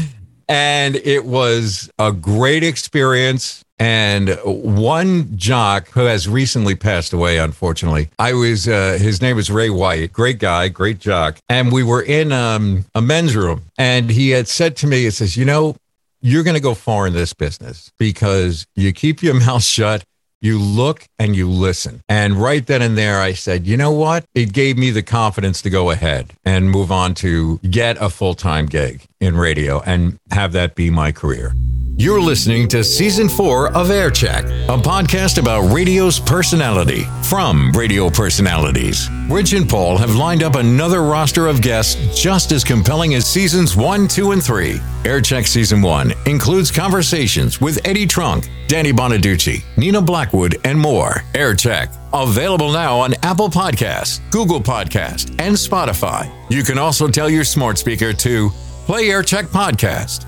And 0.49 0.97
it 0.97 1.23
was 1.23 1.89
a 1.97 2.11
great 2.11 2.63
experience. 2.63 3.62
And 3.79 4.37
one 4.43 5.35
jock 5.35 5.89
who 5.89 6.01
has 6.01 6.27
recently 6.27 6.75
passed 6.75 7.11
away, 7.11 7.37
unfortunately, 7.37 8.09
I 8.19 8.33
was, 8.33 8.67
uh, 8.67 8.97
his 9.01 9.21
name 9.21 9.35
was 9.35 9.49
Ray 9.49 9.69
White, 9.69 10.13
great 10.13 10.39
guy, 10.39 10.67
great 10.69 10.99
jock. 10.99 11.37
And 11.49 11.71
we 11.71 11.83
were 11.83 12.01
in 12.01 12.31
um, 12.31 12.85
a 12.93 13.01
men's 13.01 13.35
room. 13.35 13.63
And 13.77 14.09
he 14.09 14.29
had 14.29 14.47
said 14.47 14.75
to 14.77 14.87
me, 14.87 15.03
he 15.03 15.09
says, 15.09 15.35
You 15.35 15.45
know, 15.45 15.75
you're 16.21 16.43
going 16.43 16.55
to 16.55 16.61
go 16.61 16.73
far 16.73 17.05
in 17.05 17.13
this 17.13 17.33
business 17.33 17.91
because 17.99 18.65
you 18.75 18.93
keep 18.93 19.21
your 19.21 19.33
mouth 19.45 19.63
shut. 19.63 20.03
You 20.41 20.59
look 20.59 21.05
and 21.17 21.37
you 21.37 21.49
listen. 21.49 22.01
And 22.09 22.35
right 22.35 22.65
then 22.67 22.81
and 22.81 22.97
there, 22.97 23.21
I 23.21 23.31
said, 23.31 23.65
you 23.65 23.77
know 23.77 23.91
what? 23.91 24.25
It 24.35 24.51
gave 24.51 24.77
me 24.77 24.91
the 24.91 25.01
confidence 25.01 25.61
to 25.61 25.69
go 25.69 25.89
ahead 25.89 26.33
and 26.43 26.69
move 26.69 26.91
on 26.91 27.13
to 27.15 27.59
get 27.59 27.95
a 28.01 28.09
full 28.09 28.35
time 28.35 28.65
gig 28.65 29.05
in 29.21 29.37
radio 29.37 29.79
and 29.85 30.19
have 30.31 30.51
that 30.51 30.75
be 30.75 30.89
my 30.89 31.13
career. 31.13 31.53
You're 31.95 32.19
listening 32.19 32.67
to 32.69 32.83
Season 32.83 33.29
4 33.29 33.67
of 33.73 33.89
Aircheck, 33.89 34.45
a 34.67 34.81
podcast 34.81 35.37
about 35.37 35.71
radio's 35.71 36.19
personality 36.19 37.03
from 37.21 37.71
radio 37.73 38.09
personalities. 38.09 39.07
Rich 39.29 39.53
and 39.53 39.69
Paul 39.69 39.99
have 39.99 40.15
lined 40.15 40.41
up 40.41 40.55
another 40.55 41.03
roster 41.03 41.45
of 41.45 41.61
guests 41.61 42.19
just 42.19 42.51
as 42.51 42.63
compelling 42.63 43.13
as 43.13 43.27
Seasons 43.27 43.75
1, 43.77 44.07
2, 44.07 44.31
and 44.31 44.43
3. 44.43 44.73
Aircheck 45.03 45.45
Season 45.45 45.83
1 45.83 46.13
includes 46.25 46.71
conversations 46.71 47.61
with 47.61 47.79
Eddie 47.85 48.07
Trunk, 48.07 48.49
Danny 48.67 48.91
Bonaduce, 48.91 49.63
Nina 49.77 50.01
Blackwood, 50.01 50.59
and 50.65 50.79
more. 50.79 51.21
Aircheck, 51.35 51.95
available 52.11 52.71
now 52.71 52.97
on 52.97 53.13
Apple 53.21 53.49
Podcasts, 53.49 54.19
Google 54.31 54.59
Podcasts, 54.59 55.29
and 55.39 55.55
Spotify. 55.55 56.33
You 56.49 56.63
can 56.63 56.79
also 56.79 57.07
tell 57.07 57.29
your 57.29 57.43
smart 57.43 57.77
speaker 57.77 58.13
to 58.13 58.49
play 58.87 59.09
Aircheck 59.09 59.43
Podcast. 59.43 60.25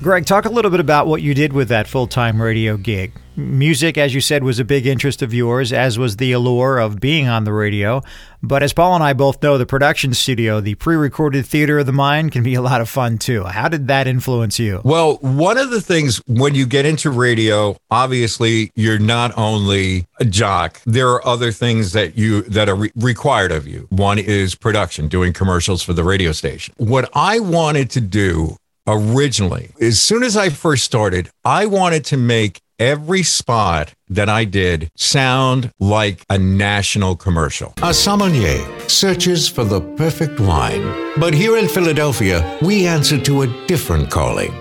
Greg, 0.00 0.26
talk 0.26 0.44
a 0.44 0.48
little 0.48 0.70
bit 0.70 0.78
about 0.78 1.08
what 1.08 1.22
you 1.22 1.34
did 1.34 1.52
with 1.52 1.70
that 1.70 1.88
full 1.88 2.06
time 2.06 2.40
radio 2.40 2.76
gig. 2.76 3.10
Music, 3.34 3.98
as 3.98 4.14
you 4.14 4.20
said, 4.20 4.44
was 4.44 4.60
a 4.60 4.64
big 4.64 4.86
interest 4.86 5.22
of 5.22 5.34
yours, 5.34 5.72
as 5.72 5.98
was 5.98 6.18
the 6.18 6.30
allure 6.30 6.78
of 6.78 7.00
being 7.00 7.26
on 7.26 7.42
the 7.42 7.52
radio. 7.52 8.00
But 8.40 8.62
as 8.62 8.72
Paul 8.72 8.94
and 8.94 9.02
I 9.02 9.12
both 9.12 9.42
know, 9.42 9.58
the 9.58 9.66
production 9.66 10.14
studio, 10.14 10.60
the 10.60 10.76
pre 10.76 10.94
recorded 10.94 11.46
theater 11.46 11.80
of 11.80 11.86
the 11.86 11.92
mind, 11.92 12.30
can 12.30 12.44
be 12.44 12.54
a 12.54 12.62
lot 12.62 12.80
of 12.80 12.88
fun 12.88 13.18
too. 13.18 13.42
How 13.42 13.68
did 13.68 13.88
that 13.88 14.06
influence 14.06 14.60
you? 14.60 14.80
Well, 14.84 15.16
one 15.16 15.58
of 15.58 15.70
the 15.70 15.80
things 15.80 16.18
when 16.28 16.54
you 16.54 16.64
get 16.64 16.86
into 16.86 17.10
radio, 17.10 17.76
obviously, 17.90 18.70
you're 18.76 19.00
not 19.00 19.36
only 19.36 20.06
a 20.20 20.24
jock, 20.24 20.80
there 20.86 21.08
are 21.08 21.26
other 21.26 21.50
things 21.50 21.90
that 21.94 22.16
you 22.16 22.42
that 22.42 22.68
are 22.68 22.76
re- 22.76 22.92
required 22.94 23.50
of 23.50 23.66
you. 23.66 23.88
One 23.90 24.20
is 24.20 24.54
production, 24.54 25.08
doing 25.08 25.32
commercials 25.32 25.82
for 25.82 25.92
the 25.92 26.04
radio 26.04 26.30
station. 26.30 26.72
What 26.76 27.10
I 27.14 27.40
wanted 27.40 27.90
to 27.90 28.00
do 28.00 28.58
originally, 28.88 29.70
as 29.80 30.00
soon 30.00 30.22
as 30.22 30.36
I 30.36 30.48
first 30.48 30.84
started, 30.84 31.30
I 31.44 31.66
wanted 31.66 32.04
to 32.06 32.16
make 32.16 32.62
every 32.78 33.22
spot 33.22 33.92
that 34.08 34.28
I 34.28 34.44
did 34.44 34.90
sound 34.96 35.70
like 35.78 36.24
a 36.30 36.38
national 36.38 37.16
commercial. 37.16 37.74
A 37.82 37.92
sommelier 37.92 38.88
searches 38.88 39.48
for 39.48 39.64
the 39.64 39.80
perfect 39.96 40.40
wine. 40.40 41.12
But 41.18 41.34
here 41.34 41.56
in 41.58 41.68
Philadelphia, 41.68 42.58
we 42.62 42.86
answer 42.86 43.20
to 43.20 43.42
a 43.42 43.66
different 43.66 44.10
calling 44.10 44.52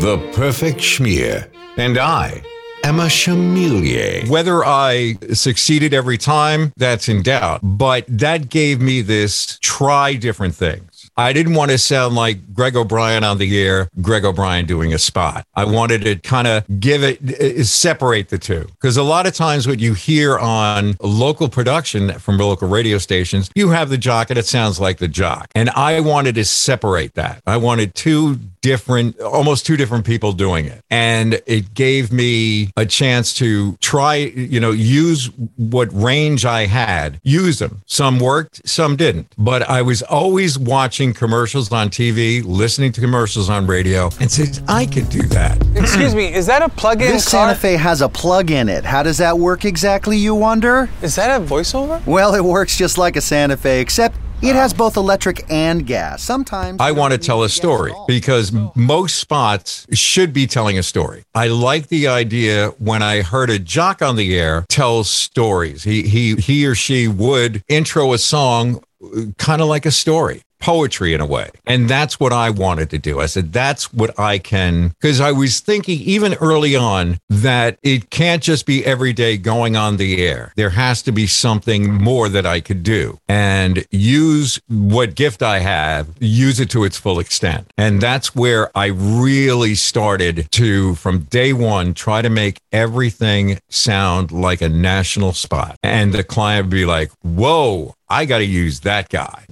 the 0.00 0.18
perfect 0.34 0.78
schmear. 0.78 1.48
And 1.78 1.96
I 1.98 2.42
am 2.84 3.00
a 3.00 3.08
chameleon. 3.08 4.28
Whether 4.28 4.64
I 4.64 5.16
succeeded 5.32 5.94
every 5.94 6.18
time, 6.18 6.72
that's 6.76 7.08
in 7.08 7.22
doubt. 7.22 7.60
But 7.62 8.04
that 8.08 8.50
gave 8.50 8.80
me 8.80 9.00
this 9.02 9.58
try 9.62 10.14
different 10.14 10.54
things. 10.54 10.95
I 11.16 11.32
didn't 11.32 11.54
want 11.54 11.70
to 11.70 11.78
sound 11.78 12.14
like 12.14 12.52
Greg 12.52 12.76
O'Brien 12.76 13.24
on 13.24 13.38
the 13.38 13.58
air, 13.58 13.88
Greg 14.02 14.24
O'Brien 14.24 14.66
doing 14.66 14.92
a 14.92 14.98
spot. 14.98 15.46
I 15.54 15.64
wanted 15.64 16.02
to 16.02 16.16
kind 16.16 16.46
of 16.46 16.64
give 16.80 17.02
it, 17.02 17.40
uh, 17.40 17.64
separate 17.64 18.28
the 18.28 18.38
two. 18.38 18.66
Because 18.72 18.96
a 18.96 19.02
lot 19.02 19.26
of 19.26 19.34
times 19.34 19.66
what 19.66 19.78
you 19.78 19.94
hear 19.94 20.38
on 20.38 20.94
local 21.00 21.48
production 21.48 22.12
from 22.18 22.36
local 22.38 22.68
radio 22.68 22.98
stations, 22.98 23.50
you 23.54 23.70
have 23.70 23.88
the 23.88 23.98
jock 23.98 24.30
and 24.30 24.38
it 24.38 24.46
sounds 24.46 24.78
like 24.78 24.98
the 24.98 25.08
jock. 25.08 25.50
And 25.54 25.70
I 25.70 26.00
wanted 26.00 26.34
to 26.34 26.44
separate 26.44 27.14
that. 27.14 27.42
I 27.46 27.56
wanted 27.56 27.94
two 27.94 28.38
different, 28.66 29.20
almost 29.20 29.64
two 29.64 29.76
different 29.76 30.04
people 30.04 30.32
doing 30.32 30.66
it. 30.66 30.82
And 30.90 31.40
it 31.46 31.72
gave 31.72 32.12
me 32.12 32.70
a 32.76 32.84
chance 32.84 33.32
to 33.34 33.76
try, 33.76 34.16
you 34.16 34.58
know, 34.58 34.72
use 34.72 35.30
what 35.56 35.88
range 35.92 36.44
I 36.44 36.66
had, 36.66 37.20
use 37.22 37.60
them. 37.60 37.82
Some 37.86 38.18
worked, 38.18 38.68
some 38.68 38.96
didn't. 38.96 39.32
But 39.38 39.62
I 39.62 39.82
was 39.82 40.02
always 40.02 40.58
watching 40.58 41.05
commercials 41.12 41.70
on 41.72 41.90
TV, 41.90 42.44
listening 42.44 42.92
to 42.92 43.00
commercials 43.00 43.50
on 43.50 43.66
radio, 43.66 44.10
and 44.20 44.30
said, 44.30 44.58
I 44.68 44.86
could 44.86 45.08
do 45.08 45.22
that. 45.28 45.60
Excuse 45.76 46.14
me, 46.14 46.32
is 46.32 46.46
that 46.46 46.62
a 46.62 46.68
plug-in 46.68 47.12
This 47.12 47.30
car? 47.30 47.48
Santa 47.48 47.58
Fe 47.58 47.76
has 47.76 48.00
a 48.00 48.08
plug 48.08 48.50
in 48.50 48.68
it. 48.68 48.84
How 48.84 49.02
does 49.02 49.18
that 49.18 49.38
work 49.38 49.64
exactly, 49.64 50.16
you 50.16 50.34
wonder? 50.34 50.88
Is 51.02 51.16
that 51.16 51.40
a 51.40 51.44
voiceover? 51.44 52.04
Well, 52.06 52.34
it 52.34 52.44
works 52.44 52.76
just 52.76 52.98
like 52.98 53.16
a 53.16 53.20
Santa 53.20 53.56
Fe, 53.56 53.80
except 53.80 54.16
it 54.42 54.54
has 54.54 54.74
both 54.74 54.96
electric 54.98 55.50
and 55.50 55.86
gas. 55.86 56.22
Sometimes 56.22 56.78
I 56.78 56.92
want 56.92 57.12
to 57.12 57.18
tell 57.18 57.42
a 57.42 57.48
story 57.48 57.92
because 58.06 58.52
most 58.74 59.16
spots 59.16 59.86
should 59.92 60.34
be 60.34 60.46
telling 60.46 60.78
a 60.78 60.82
story. 60.82 61.22
I 61.34 61.48
like 61.48 61.88
the 61.88 62.08
idea 62.08 62.68
when 62.78 63.02
I 63.02 63.22
heard 63.22 63.48
a 63.48 63.58
jock 63.58 64.02
on 64.02 64.16
the 64.16 64.38
air 64.38 64.66
tell 64.68 65.04
stories. 65.04 65.84
He 65.84 66.02
he 66.02 66.34
he 66.36 66.66
or 66.66 66.74
she 66.74 67.08
would 67.08 67.62
intro 67.68 68.12
a 68.12 68.18
song 68.18 68.82
uh, 69.02 69.22
kind 69.38 69.62
of 69.62 69.68
like 69.68 69.86
a 69.86 69.90
story 69.90 70.42
poetry 70.58 71.14
in 71.14 71.20
a 71.20 71.26
way. 71.26 71.50
And 71.66 71.88
that's 71.88 72.18
what 72.18 72.32
I 72.32 72.50
wanted 72.50 72.90
to 72.90 72.98
do. 72.98 73.20
I 73.20 73.26
said, 73.26 73.52
that's 73.52 73.92
what 73.92 74.18
I 74.18 74.38
can, 74.38 74.88
because 75.00 75.20
I 75.20 75.32
was 75.32 75.60
thinking 75.60 76.00
even 76.00 76.34
early 76.34 76.76
on 76.76 77.18
that 77.28 77.78
it 77.82 78.10
can't 78.10 78.42
just 78.42 78.66
be 78.66 78.84
every 78.84 79.12
day 79.12 79.36
going 79.36 79.76
on 79.76 79.96
the 79.96 80.24
air. 80.26 80.52
There 80.56 80.70
has 80.70 81.02
to 81.02 81.12
be 81.12 81.26
something 81.26 81.92
more 81.92 82.28
that 82.28 82.46
I 82.46 82.60
could 82.60 82.82
do 82.82 83.18
and 83.28 83.84
use 83.90 84.60
what 84.68 85.14
gift 85.14 85.42
I 85.42 85.58
have, 85.60 86.08
use 86.20 86.60
it 86.60 86.70
to 86.70 86.84
its 86.84 86.96
full 86.96 87.18
extent. 87.18 87.70
And 87.76 88.00
that's 88.00 88.34
where 88.34 88.70
I 88.76 88.86
really 88.86 89.74
started 89.74 90.48
to, 90.52 90.94
from 90.96 91.20
day 91.24 91.52
one, 91.52 91.94
try 91.94 92.22
to 92.22 92.30
make 92.30 92.60
everything 92.72 93.58
sound 93.68 94.32
like 94.32 94.60
a 94.60 94.68
national 94.68 95.32
spot. 95.32 95.76
And 95.82 96.12
the 96.12 96.24
client 96.24 96.66
would 96.66 96.70
be 96.70 96.86
like, 96.86 97.10
whoa, 97.22 97.94
I 98.08 98.24
got 98.24 98.38
to 98.38 98.44
use 98.44 98.80
that 98.80 99.08
guy. 99.08 99.46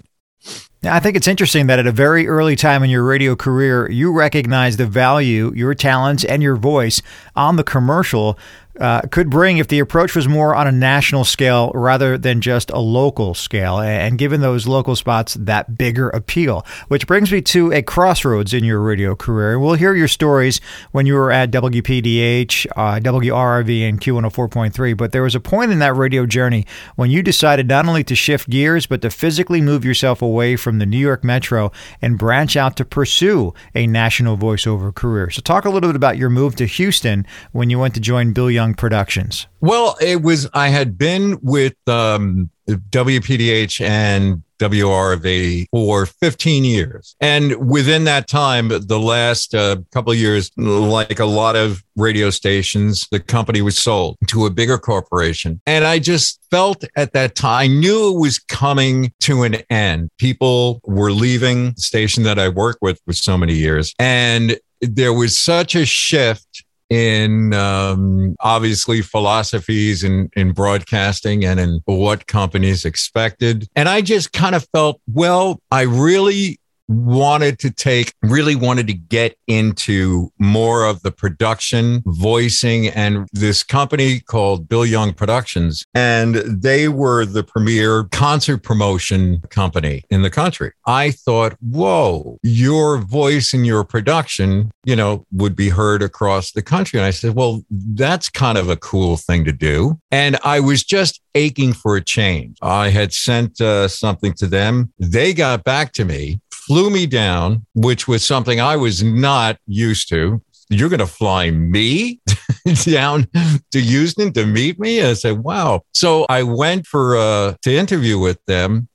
I 0.87 1.01
think 1.01 1.17
it's 1.17 1.29
interesting 1.29 1.67
that 1.69 1.79
at 1.79 1.87
a 1.87 1.93
very 1.93 2.29
early 2.29 2.57
time 2.57 2.83
in 2.83 2.91
your 2.91 3.05
radio 3.05 3.35
career, 3.35 3.91
you 3.91 4.13
recognize 4.13 4.77
the 4.77 4.87
value, 4.87 5.53
your 5.55 5.75
talents, 5.75 6.25
and 6.25 6.43
your 6.43 6.57
voice 6.57 7.01
on 7.37 7.57
the 7.57 7.65
commercial 7.65 8.39
uh, 8.81 9.03
could 9.11 9.31
bring 9.31 9.59
if 9.59 9.69
the 9.69 9.79
approach 9.79 10.17
was 10.17 10.27
more 10.27 10.55
on 10.55 10.67
a 10.67 10.73
national 10.73 11.25
scale 11.25 11.71
rather 11.75 12.19
than 12.19 12.41
just 12.41 12.71
a 12.71 12.79
local 12.79 13.35
scale, 13.35 13.79
and 13.79 14.19
given 14.19 14.41
those 14.41 14.67
local 14.67 14.97
spots 14.97 15.35
that 15.35 15.79
bigger 15.79 16.09
appeal. 16.11 16.67
Which 16.89 17.07
brings 17.07 17.31
me 17.31 17.41
to 17.43 17.73
a 17.73 17.83
crossroads 17.83 18.53
in 18.53 18.65
your 18.65 18.81
radio 18.81 19.15
career. 19.15 19.59
We'll 19.59 19.75
hear 19.75 19.95
your 19.95 20.09
stories 20.09 20.61
when 20.91 21.07
you 21.07 21.15
were 21.15 21.31
at 21.31 21.51
WPDH, 21.51 22.67
uh, 22.77 22.99
WRRV, 23.01 23.89
and 23.89 24.01
Q104.3, 24.01 24.97
but 24.97 25.13
there 25.13 25.23
was 25.23 25.35
a 25.35 25.41
point 25.41 25.71
in 25.71 25.79
that 25.79 25.95
radio 25.95 26.27
journey 26.27 26.67
when 26.97 27.11
you 27.11 27.23
decided 27.23 27.69
not 27.69 27.87
only 27.87 28.05
to 28.05 28.17
shift 28.17 28.51
gears, 28.51 28.87
but 28.87 29.03
to 29.03 29.11
physically 29.11 29.61
move 29.61 29.85
yourself 29.85 30.21
away 30.21 30.57
from 30.57 30.79
the 30.79 30.87
New 30.87 30.99
York 30.99 31.23
Metro 31.23 31.71
and 32.03 32.19
branch 32.19 32.57
out 32.57 32.77
to 32.77 32.85
pursue 32.85 33.55
a 33.75 33.87
national 33.87 34.37
voiceover 34.37 34.93
career. 34.93 35.31
So, 35.31 35.41
talk 35.43 35.65
a 35.65 35.71
little 35.71 35.89
bit 35.89 35.97
about 35.97 36.19
your 36.19 36.31
move 36.31 36.57
to 36.57 36.67
Houston 36.67 37.24
when 37.53 37.71
you 37.71 37.79
went 37.79 37.95
to 37.95 38.01
join 38.01 38.33
Bill 38.33 38.51
Young 38.51 38.75
Productions. 38.75 39.47
Well, 39.61 39.97
it 40.01 40.23
was, 40.23 40.49
I 40.55 40.69
had 40.69 40.99
been 40.99 41.39
with 41.43 41.75
um, 41.89 42.51
WPDH 42.69 43.81
and 43.81 44.43
WRV 44.59 45.67
for 45.71 46.07
15 46.07 46.65
years. 46.65 47.17
And 47.21 47.71
within 47.71 48.05
that 48.05 48.29
time, 48.29 48.69
the 48.69 48.99
last 48.99 49.55
uh, 49.55 49.77
couple 49.93 50.13
of 50.13 50.19
years, 50.19 50.51
like 50.57 51.19
a 51.19 51.25
lot 51.25 51.57
of 51.57 51.83
radio 51.97 52.31
stations, 52.31 53.07
the 53.11 53.21
company 53.21 53.63
was 53.63 53.79
sold 53.79 54.17
to 54.29 54.47
a 54.47 54.51
bigger 54.51 54.79
corporation. 54.79 55.61
And 55.67 55.85
I 55.85 55.99
just 55.99 56.41
felt 56.51 56.85
at 56.97 57.13
that 57.13 57.35
time, 57.35 57.55
I 57.55 57.67
knew 57.67 58.15
it 58.15 58.21
was 58.21 58.39
coming 58.39 59.13
to 59.21 59.43
an 59.43 59.57
end. 59.71 60.11
People 60.19 60.81
were 60.85 61.13
leaving 61.13 61.73
the 61.73 61.81
station 61.81 62.23
that 62.25 62.39
I 62.39 62.49
worked 62.49 62.81
with 62.81 63.01
for 63.05 63.13
so 63.13 63.37
many 63.37 63.55
years. 63.55 63.95
And 63.99 64.59
there 64.81 65.13
was 65.13 65.37
such 65.39 65.75
a 65.75 65.87
shift 65.87 66.64
in 66.91 67.55
um, 67.55 68.37
obviously 68.41 69.03
philosophies 69.03 70.05
in, 70.05 70.31
in 70.37 70.53
broadcasting 70.53 71.45
and 71.45 71.59
in 71.59 71.81
what 71.87 72.27
companies 72.27 72.85
expected. 72.85 73.67
And 73.75 73.89
I 73.89 74.01
just 74.01 74.33
kind 74.33 74.55
of 74.55 74.67
felt, 74.73 75.01
well, 75.13 75.61
I 75.71 75.83
really 75.83 76.61
wanted 76.89 77.59
to 77.61 77.71
take, 77.71 78.13
really 78.23 78.57
wanted 78.57 78.87
to 78.89 78.95
get 78.95 79.37
into 79.47 80.31
more 80.39 80.85
of 80.85 81.03
the 81.03 81.11
production, 81.11 82.03
voicing, 82.07 82.89
and 82.89 83.29
this 83.33 83.63
company 83.63 84.21
called 84.21 84.69
Bill 84.69 84.85
Young 84.85 85.13
Productions. 85.13 85.85
And 85.95 86.35
they 86.35 86.89
were 86.89 87.25
the 87.25 87.45
premier 87.45 88.05
concert 88.05 88.63
promotion 88.63 89.41
company 89.51 90.05
in 90.11 90.23
the 90.23 90.31
country. 90.31 90.73
I 90.87 91.11
thought, 91.11 91.57
whoa, 91.61 92.39
your 92.43 92.99
voice 92.99 93.53
and 93.53 93.67
your 93.67 93.85
production, 93.85 94.71
you 94.85 94.97
know, 94.97 95.25
would 95.33 95.57
be 95.57 95.69
heard 95.69 96.03
across 96.03 96.53
the 96.53 96.63
country. 96.63 96.99
And 96.99 97.07
I 97.07 97.11
said, 97.11 97.35
well, 97.35 97.63
that's 97.71 98.29
kind 98.29 98.59
of 98.59 98.69
a 98.69 98.77
cool 98.77 99.17
thing 99.17 99.45
to 99.45 99.53
do. 99.53 99.99
And 100.11 100.39
I 100.45 100.61
was 100.61 100.85
just 100.85 101.21
aching 101.35 101.73
for 101.73 101.97
a 101.97 102.05
change. 102.05 102.59
I 102.63 102.91
had 102.91 103.13
sent 103.13 103.61
uh, 103.61 103.89
something 103.89 104.33
to 104.35 104.47
them. 104.47 104.93
They 104.99 105.35
got 105.35 105.65
back 105.65 105.93
to 105.95 106.05
me 106.05 106.41
flew 106.67 106.91
me 106.91 107.07
down, 107.07 107.67
which 107.75 108.09
was 108.09 108.25
something 108.25 108.61
I 108.61 108.77
was 108.77 109.03
not 109.03 109.59
used 109.67 110.09
to. 110.11 110.43
You're 110.71 110.89
going 110.89 111.01
to 111.01 111.07
fly 111.07 111.51
me 111.51 112.21
down 112.85 113.29
to 113.71 113.81
Houston 113.81 114.33
to 114.33 114.47
meet 114.47 114.79
me? 114.79 115.03
I 115.03 115.13
said, 115.13 115.39
wow. 115.39 115.83
So 115.93 116.27
I 116.29 116.43
went 116.43 116.87
for 116.87 117.17
uh, 117.17 117.55
to 117.63 117.75
interview 117.75 118.19
with 118.19 118.45
them 118.47 118.89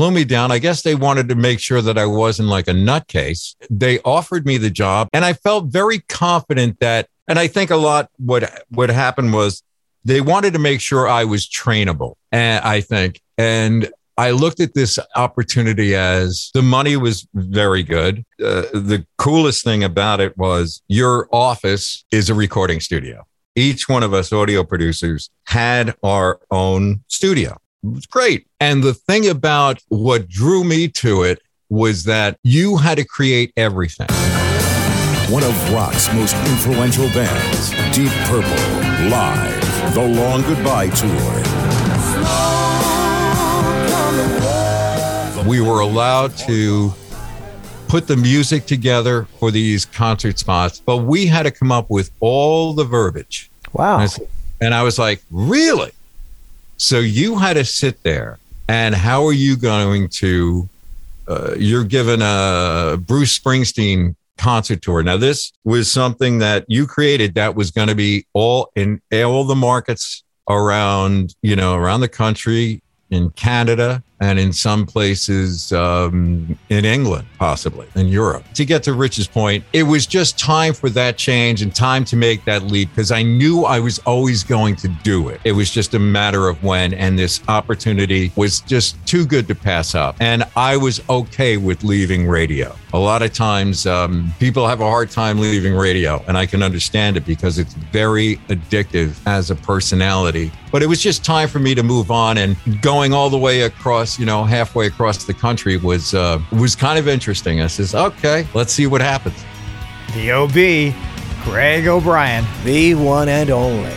flew 0.00 0.10
me 0.10 0.24
down. 0.24 0.50
I 0.50 0.58
guess 0.58 0.80
they 0.80 0.94
wanted 0.94 1.28
to 1.28 1.34
make 1.34 1.60
sure 1.60 1.82
that 1.82 1.98
I 1.98 2.06
wasn't 2.06 2.48
like 2.48 2.68
a 2.68 2.72
nutcase. 2.72 3.54
They 3.68 4.00
offered 4.00 4.46
me 4.46 4.56
the 4.56 4.70
job 4.70 5.10
and 5.12 5.26
I 5.26 5.34
felt 5.34 5.66
very 5.66 5.98
confident 5.98 6.80
that, 6.80 7.06
and 7.28 7.38
I 7.38 7.48
think 7.48 7.70
a 7.70 7.76
lot 7.76 8.08
what, 8.16 8.64
what 8.70 8.88
happened 8.88 9.34
was 9.34 9.62
they 10.06 10.22
wanted 10.22 10.54
to 10.54 10.58
make 10.58 10.80
sure 10.80 11.06
I 11.06 11.24
was 11.24 11.46
trainable. 11.46 12.14
And 12.32 12.64
I 12.64 12.80
think, 12.80 13.20
and 13.36 13.90
I 14.20 14.32
looked 14.32 14.60
at 14.60 14.74
this 14.74 14.98
opportunity 15.16 15.94
as 15.94 16.50
the 16.52 16.60
money 16.60 16.94
was 16.98 17.26
very 17.32 17.82
good. 17.82 18.18
Uh, 18.38 18.68
the 18.74 19.06
coolest 19.16 19.64
thing 19.64 19.82
about 19.82 20.20
it 20.20 20.36
was 20.36 20.82
your 20.88 21.26
office 21.32 22.04
is 22.10 22.28
a 22.28 22.34
recording 22.34 22.80
studio. 22.80 23.24
Each 23.56 23.88
one 23.88 24.02
of 24.02 24.12
us 24.12 24.30
audio 24.30 24.62
producers 24.62 25.30
had 25.46 25.94
our 26.02 26.38
own 26.50 27.02
studio. 27.08 27.56
It 27.82 27.94
was 27.94 28.04
great. 28.04 28.46
And 28.60 28.84
the 28.84 28.92
thing 28.92 29.26
about 29.26 29.80
what 29.88 30.28
drew 30.28 30.64
me 30.64 30.88
to 30.88 31.22
it 31.22 31.40
was 31.70 32.04
that 32.04 32.36
you 32.42 32.76
had 32.76 32.98
to 32.98 33.06
create 33.06 33.54
everything. 33.56 34.08
One 35.32 35.44
of 35.44 35.72
rock's 35.72 36.12
most 36.12 36.34
influential 36.46 37.08
bands, 37.08 37.70
Deep 37.96 38.12
Purple, 38.28 39.08
live, 39.08 39.94
The 39.94 40.06
Long 40.06 40.42
Goodbye 40.42 40.90
Tour. 40.90 41.49
We 45.50 45.60
were 45.60 45.80
allowed 45.80 46.36
to 46.36 46.94
put 47.88 48.06
the 48.06 48.16
music 48.16 48.66
together 48.66 49.24
for 49.40 49.50
these 49.50 49.84
concert 49.84 50.38
spots, 50.38 50.78
but 50.78 50.98
we 50.98 51.26
had 51.26 51.42
to 51.42 51.50
come 51.50 51.72
up 51.72 51.90
with 51.90 52.12
all 52.20 52.72
the 52.72 52.84
verbiage. 52.84 53.50
Wow. 53.72 54.06
And 54.60 54.72
I 54.72 54.84
was 54.84 54.96
like, 54.96 55.20
really? 55.28 55.90
So 56.76 57.00
you 57.00 57.36
had 57.36 57.54
to 57.54 57.64
sit 57.64 58.00
there, 58.04 58.38
and 58.68 58.94
how 58.94 59.26
are 59.26 59.32
you 59.32 59.56
going 59.56 60.08
to? 60.20 60.68
Uh, 61.26 61.54
you're 61.58 61.82
given 61.82 62.22
a 62.22 62.96
Bruce 63.04 63.36
Springsteen 63.36 64.14
concert 64.38 64.82
tour. 64.82 65.02
Now, 65.02 65.16
this 65.16 65.52
was 65.64 65.90
something 65.90 66.38
that 66.38 66.64
you 66.68 66.86
created 66.86 67.34
that 67.34 67.56
was 67.56 67.72
going 67.72 67.88
to 67.88 67.96
be 67.96 68.24
all 68.34 68.70
in 68.76 69.00
all 69.12 69.42
the 69.42 69.56
markets 69.56 70.22
around, 70.48 71.34
you 71.42 71.56
know, 71.56 71.74
around 71.74 72.02
the 72.02 72.08
country, 72.08 72.82
in 73.10 73.30
Canada, 73.30 74.00
and 74.20 74.38
in 74.38 74.52
some 74.52 74.86
places 74.86 75.72
um, 75.72 76.58
in 76.68 76.84
England, 76.84 77.26
possibly 77.38 77.86
in 77.94 78.08
Europe. 78.08 78.44
To 78.54 78.64
get 78.64 78.82
to 78.84 78.92
Rich's 78.92 79.26
point, 79.26 79.64
it 79.72 79.82
was 79.82 80.06
just 80.06 80.38
time 80.38 80.74
for 80.74 80.90
that 80.90 81.16
change 81.16 81.62
and 81.62 81.74
time 81.74 82.04
to 82.06 82.16
make 82.16 82.44
that 82.44 82.64
leap 82.64 82.90
because 82.90 83.10
I 83.10 83.22
knew 83.22 83.64
I 83.64 83.80
was 83.80 83.98
always 84.00 84.44
going 84.44 84.76
to 84.76 84.88
do 84.88 85.28
it. 85.28 85.40
It 85.44 85.52
was 85.52 85.70
just 85.70 85.94
a 85.94 85.98
matter 85.98 86.48
of 86.48 86.62
when, 86.62 86.94
and 86.94 87.18
this 87.18 87.40
opportunity 87.48 88.32
was 88.36 88.60
just 88.60 88.96
too 89.06 89.26
good 89.26 89.48
to 89.48 89.54
pass 89.54 89.94
up. 89.94 90.16
And 90.20 90.44
I 90.56 90.76
was 90.76 91.00
okay 91.08 91.56
with 91.56 91.82
leaving 91.82 92.26
radio. 92.28 92.76
A 92.92 92.98
lot 92.98 93.22
of 93.22 93.32
times, 93.32 93.86
um, 93.86 94.32
people 94.38 94.66
have 94.66 94.80
a 94.80 94.84
hard 94.84 95.10
time 95.10 95.38
leaving 95.38 95.74
radio, 95.74 96.22
and 96.26 96.36
I 96.36 96.44
can 96.44 96.62
understand 96.62 97.16
it 97.16 97.24
because 97.24 97.58
it's 97.58 97.74
very 97.74 98.36
addictive 98.48 99.14
as 99.26 99.50
a 99.50 99.54
personality. 99.54 100.50
But 100.72 100.82
it 100.82 100.86
was 100.86 101.00
just 101.00 101.24
time 101.24 101.48
for 101.48 101.60
me 101.60 101.74
to 101.74 101.82
move 101.82 102.10
on, 102.10 102.38
and 102.38 102.56
going 102.82 103.12
all 103.12 103.30
the 103.30 103.38
way 103.38 103.62
across, 103.62 104.09
you 104.18 104.26
know, 104.26 104.44
halfway 104.44 104.86
across 104.86 105.24
the 105.24 105.34
country 105.34 105.76
was 105.76 106.14
uh, 106.14 106.40
was 106.52 106.74
kind 106.74 106.98
of 106.98 107.08
interesting. 107.08 107.60
I 107.60 107.66
says, 107.66 107.94
okay, 107.94 108.46
let's 108.54 108.72
see 108.72 108.86
what 108.86 109.00
happens. 109.00 109.44
The 110.14 110.32
OB, 110.32 110.94
Greg 111.44 111.86
O'Brien. 111.86 112.44
The 112.64 112.94
one 112.94 113.28
and 113.28 113.50
only. 113.50 113.92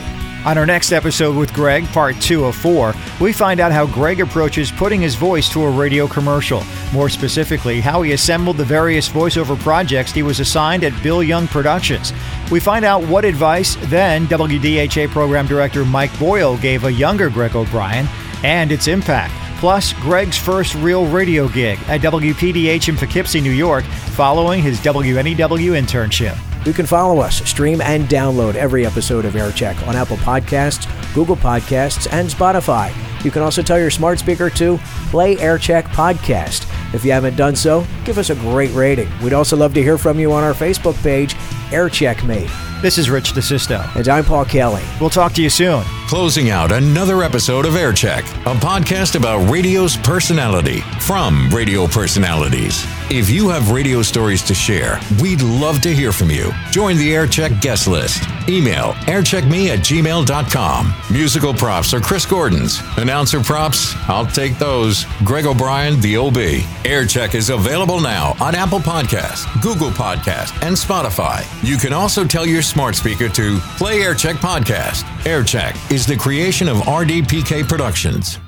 On 0.46 0.58
our 0.58 0.66
next 0.66 0.92
episode 0.92 1.38
with 1.38 1.54
Greg, 1.54 1.86
part 1.88 2.20
two 2.20 2.44
of 2.44 2.56
four, 2.56 2.94
we 3.22 3.32
find 3.32 3.62
out 3.62 3.72
how 3.72 3.86
Greg 3.86 4.20
approaches 4.20 4.74
putting 4.74 5.00
his 5.00 5.16
voice 5.16 5.48
to 5.54 5.64
a 5.64 5.72
radio 5.72 6.06
commercial. 6.06 6.64
More 6.92 7.08
specifically, 7.08 7.80
how 7.80 8.02
he 8.02 8.12
assembled 8.12 8.58
the 8.58 8.66
various 8.66 9.08
voiceover 9.08 9.58
projects 9.60 10.12
he 10.12 10.22
was 10.22 10.42
assigned 10.42 10.84
at 10.84 11.02
Bill 11.02 11.24
Young 11.24 11.48
Productions. 11.48 12.12
We 12.52 12.60
find 12.60 12.84
out 12.84 13.08
what 13.08 13.24
advice 13.24 13.78
then 13.84 14.28
WDHA 14.28 15.08
program 15.12 15.48
director 15.48 15.86
Mike 15.86 16.18
Boyle 16.20 16.58
gave 16.58 16.84
a 16.84 16.92
younger 16.92 17.30
Greg 17.30 17.56
O'Brien 17.56 18.06
and 18.44 18.70
its 18.74 18.90
impact. 18.90 19.34
Plus, 19.64 19.94
Greg's 19.94 20.38
first 20.38 20.76
real 20.76 21.06
radio 21.06 21.48
gig 21.48 21.80
at 21.88 22.02
WPDH 22.02 22.90
in 22.90 22.98
Poughkeepsie, 22.98 23.40
New 23.40 23.50
York, 23.50 23.86
following 23.86 24.62
his 24.62 24.78
WNEW 24.82 25.82
internship. 25.82 26.38
You 26.66 26.74
can 26.74 26.86
follow 26.86 27.22
us, 27.22 27.38
stream, 27.50 27.80
and 27.80 28.10
download 28.10 28.56
every 28.56 28.86
episode 28.86 29.24
of 29.24 29.36
Aircheck 29.36 29.88
on 29.88 29.96
Apple 29.96 30.18
Podcasts, 30.18 30.86
Google 31.16 31.38
Podcasts, 31.38 32.12
and 32.12 32.28
Spotify. 32.28 32.94
You 33.24 33.32
can 33.32 33.42
also 33.42 33.62
tell 33.62 33.80
your 33.80 33.90
smart 33.90 34.20
speaker 34.20 34.50
to 34.50 34.78
play 35.12 35.38
Aircheck 35.38 35.84
Podcast. 35.84 36.70
If 36.94 37.06
you 37.06 37.14
haven't 37.14 37.38
done 37.38 37.56
so, 37.56 37.88
give 38.04 38.18
us 38.18 38.32
a 38.32 38.36
great 38.36 38.74
rating. 38.74 39.08
We'd 39.22 39.32
also 39.32 39.56
love 39.56 39.74
to 39.76 39.82
hear 39.82 39.98
from 39.98 40.20
you 40.20 40.34
on 40.34 40.44
our 40.44 40.54
Facebook 40.54 41.02
page, 41.02 41.36
Aircheck. 41.70 42.73
This 42.84 42.98
is 42.98 43.10
Rich 43.10 43.32
DeSisto. 43.32 43.96
And 43.96 44.10
I'm 44.10 44.26
Paul 44.26 44.44
Kelly. 44.44 44.84
We'll 45.00 45.10
talk 45.10 45.32
to 45.36 45.42
you 45.42 45.50
soon. 45.50 45.86
Closing 46.10 46.50
out 46.50 46.70
another 46.74 47.24
episode 47.24 47.66
of 47.66 47.76
Aircheck, 47.76 48.24
a 48.46 48.54
podcast 48.60 49.16
about 49.16 49.50
radio's 49.50 49.96
personality 49.96 50.82
from 51.00 51.50
radio 51.52 51.88
personalities. 51.88 52.86
If 53.16 53.30
you 53.30 53.48
have 53.50 53.70
radio 53.70 54.02
stories 54.02 54.42
to 54.42 54.56
share, 54.56 55.00
we'd 55.22 55.44
love 55.44 55.82
to 55.82 55.94
hear 55.94 56.12
from 56.12 56.32
you. 56.32 56.52
Join 56.72 56.98
the 56.98 57.12
Aircheck 57.12 57.62
guest 57.62 57.86
list. 57.86 58.24
Email 58.50 58.94
aircheckme 59.06 59.68
at 59.68 59.80
gmail.com. 59.82 60.94
Musical 61.12 61.54
props 61.54 61.94
are 61.94 62.00
Chris 62.00 62.26
Gordon's. 62.26 62.82
Announcer 62.98 63.40
props, 63.40 63.94
I'll 64.10 64.26
take 64.26 64.58
those. 64.58 65.06
Greg 65.24 65.46
O'Brien, 65.46 66.02
the 66.02 66.18
OB. 66.18 66.38
Aircheck 66.86 67.36
is 67.36 67.52
available 67.52 68.00
now 68.02 68.36
on 68.42 68.56
Apple 68.56 68.80
Podcast, 68.80 69.62
Google 69.62 69.92
Podcast, 69.92 70.60
and 70.64 70.76
Spotify. 70.76 71.46
You 71.64 71.78
can 71.78 71.94
also 71.94 72.26
tell 72.26 72.48
your 72.48 72.64
smart 72.64 72.96
speaker 72.96 73.30
to 73.30 73.60
play 73.78 74.00
Aircheck 74.00 74.38
Podcast. 74.38 75.04
Aircheck 75.26 75.92
is 75.92 76.08
the 76.08 76.18
creation 76.18 76.68
of 76.68 76.78
RDPK 76.78 77.70
Productions. 77.70 78.40